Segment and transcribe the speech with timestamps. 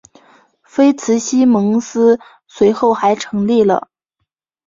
[0.63, 3.87] 菲茨西蒙斯随后还成立了。